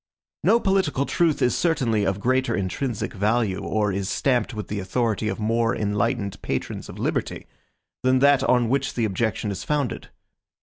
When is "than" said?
8.01-8.17